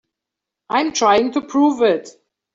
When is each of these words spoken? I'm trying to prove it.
I'm 0.67 0.93
trying 0.93 1.33
to 1.33 1.41
prove 1.41 1.83
it. 1.83 2.09